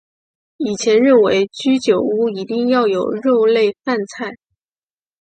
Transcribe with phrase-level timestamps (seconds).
[0.57, 4.33] 以前认为居酒屋一定要有肉类饭菜。